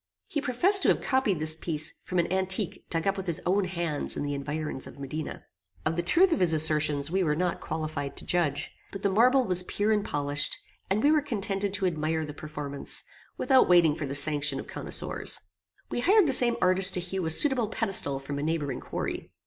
He 0.25 0.41
professed 0.41 0.81
to 0.81 0.87
have 0.89 0.99
copied 0.99 1.37
this 1.37 1.53
piece 1.55 1.93
from 2.01 2.17
an 2.17 2.33
antique 2.33 2.85
dug 2.89 3.05
up 3.05 3.17
with 3.17 3.27
his 3.27 3.39
own 3.45 3.65
hands 3.65 4.17
in 4.17 4.23
the 4.23 4.33
environs 4.33 4.87
of 4.87 4.97
Modena. 4.97 5.43
Of 5.85 5.95
the 5.95 6.01
truth 6.01 6.31
of 6.33 6.39
his 6.39 6.53
assertions 6.53 7.11
we 7.11 7.23
were 7.23 7.35
not 7.35 7.61
qualified 7.61 8.17
to 8.17 8.25
judge; 8.25 8.71
but 8.91 9.03
the 9.03 9.11
marble 9.11 9.45
was 9.45 9.61
pure 9.61 9.91
and 9.91 10.03
polished, 10.03 10.57
and 10.89 11.03
we 11.03 11.11
were 11.11 11.21
contented 11.21 11.71
to 11.75 11.85
admire 11.85 12.25
the 12.25 12.33
performance, 12.33 13.03
without 13.37 13.69
waiting 13.69 13.93
for 13.93 14.07
the 14.07 14.15
sanction 14.15 14.59
of 14.59 14.65
connoisseurs. 14.65 15.39
We 15.91 15.99
hired 15.99 16.25
the 16.25 16.33
same 16.33 16.55
artist 16.63 16.95
to 16.95 16.99
hew 16.99 17.23
a 17.27 17.29
suitable 17.29 17.67
pedestal 17.69 18.17
from 18.19 18.39
a 18.39 18.43
neighbouring 18.43 18.79
quarry. 18.79 19.29